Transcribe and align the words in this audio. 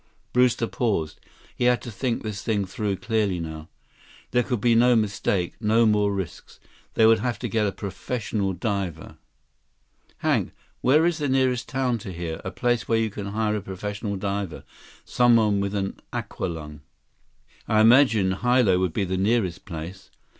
Brewster 0.33 0.65
paused. 0.65 1.19
He 1.55 1.65
had 1.65 1.79
to 1.83 1.91
think 1.91 2.23
this 2.23 2.41
thing 2.41 2.65
through 2.65 2.95
clearly 2.95 3.39
now. 3.39 3.69
There 4.31 4.41
could 4.41 4.59
be 4.59 4.73
no 4.73 4.95
mistakes, 4.95 5.55
no 5.61 5.85
more 5.85 6.11
risks. 6.11 6.59
They 6.95 7.05
would 7.05 7.19
have 7.19 7.37
to 7.37 7.47
get 7.47 7.67
a 7.67 7.71
professional 7.71 8.53
diver. 8.53 9.17
"Hank, 10.17 10.53
where 10.81 11.05
is 11.05 11.19
the 11.19 11.29
nearest 11.29 11.69
town 11.69 11.99
to 11.99 12.11
here—a 12.11 12.49
place 12.49 12.87
where 12.87 12.97
you 12.97 13.11
can 13.11 13.27
hire 13.27 13.55
a 13.55 13.61
professional 13.61 14.15
diver? 14.15 14.63
Someone 15.05 15.59
with 15.59 15.75
an 15.75 15.99
aqualung?" 16.11 16.79
"I 17.67 17.79
imagine 17.79 18.37
Hilo 18.37 18.79
would 18.79 18.93
be 18.93 19.03
the 19.03 19.17
nearest 19.17 19.65
place." 19.65 20.09